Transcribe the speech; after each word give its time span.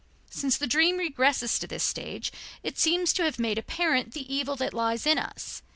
Since 0.31 0.57
the 0.57 0.65
dream 0.65 0.97
regresses 0.97 1.59
to 1.59 1.67
this 1.67 1.83
stage, 1.83 2.31
it 2.63 2.79
seems 2.79 3.13
to 3.13 3.23
have 3.23 3.37
made 3.37 3.59
apparent 3.59 4.13
the 4.15 4.25
evil 4.33 4.55
that 4.55 4.73
lies 4.73 5.05
in 5.05 5.19
us. 5.19 5.61